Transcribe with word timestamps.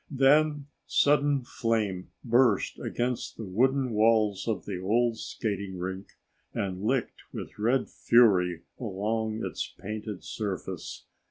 Then 0.09 0.65
sudden 0.87 1.43
flame 1.43 2.09
burst 2.23 2.79
against 2.79 3.37
the 3.37 3.45
wooden 3.45 3.91
walls 3.91 4.47
of 4.47 4.65
the 4.65 4.79
old 4.79 5.19
skating 5.19 5.77
rink 5.77 6.13
and 6.55 6.81
licked 6.81 7.21
with 7.31 7.59
red 7.59 7.87
fury 7.87 8.63
along 8.79 9.45
its 9.45 9.67
painted 9.79 10.23
surface. 10.23 11.05